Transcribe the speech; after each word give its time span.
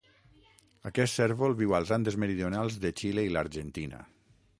Aquest 0.91 1.19
cérvol 1.19 1.53
viu 1.59 1.75
als 1.79 1.91
Andes 1.97 2.17
meridionals 2.23 2.79
de 2.87 2.93
Xile 3.03 3.27
i 3.29 3.35
l'Argentina. 3.37 4.01